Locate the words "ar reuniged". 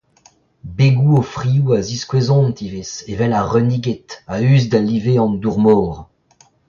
3.39-4.07